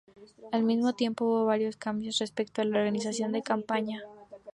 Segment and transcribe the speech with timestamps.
[0.51, 4.01] Al mismo tiempo, hubo varios cambios respecto a la organización de campaña.